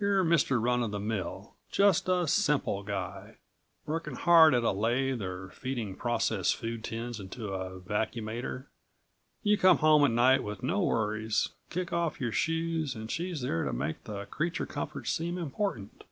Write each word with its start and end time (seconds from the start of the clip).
You're 0.00 0.24
Mr. 0.24 0.58
Run 0.58 0.82
of 0.82 0.90
the 0.90 0.98
Mill, 0.98 1.54
just 1.70 2.08
a 2.08 2.26
simple 2.26 2.82
guy, 2.82 3.36
working 3.84 4.14
hard 4.14 4.54
at 4.54 4.62
a 4.64 4.70
lathe 4.70 5.20
or 5.20 5.50
feeding 5.50 5.96
processed 5.96 6.56
food 6.56 6.82
tins 6.82 7.20
into 7.20 7.48
a 7.52 7.78
vacuumator. 7.78 8.68
You 9.42 9.58
come 9.58 9.76
home 9.76 10.02
at 10.06 10.12
night 10.12 10.42
with 10.42 10.62
no 10.62 10.82
worries, 10.82 11.50
kick 11.68 11.92
off 11.92 12.22
your 12.22 12.32
shoes 12.32 12.94
and 12.94 13.10
she's 13.10 13.42
there 13.42 13.64
to 13.64 13.72
make 13.74 14.04
the 14.04 14.24
creature 14.24 14.64
comforts 14.64 15.10
seem 15.10 15.36
important. 15.36 16.04